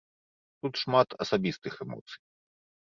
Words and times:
Тут 0.63 0.73
шмат 0.85 1.09
асабістых 1.27 1.73
эмоцый. 1.87 2.19